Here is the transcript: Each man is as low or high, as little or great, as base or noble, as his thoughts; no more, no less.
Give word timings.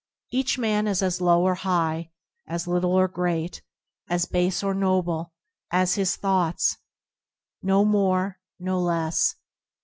Each 0.31 0.57
man 0.57 0.87
is 0.87 1.03
as 1.03 1.21
low 1.21 1.43
or 1.43 1.53
high, 1.53 2.09
as 2.47 2.65
little 2.65 2.93
or 2.93 3.07
great, 3.07 3.61
as 4.09 4.25
base 4.25 4.63
or 4.63 4.73
noble, 4.73 5.31
as 5.69 5.93
his 5.93 6.15
thoughts; 6.15 6.77
no 7.61 7.85
more, 7.85 8.39
no 8.59 8.79
less. 8.79 9.35